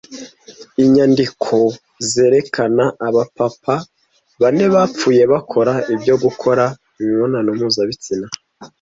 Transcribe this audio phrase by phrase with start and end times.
[0.83, 1.55] Inyandiko
[2.09, 3.75] zerekana abapapa
[4.41, 6.63] bane bapfuye bakora ibyo Gukora
[7.01, 8.27] Imibonano mpuzabitsina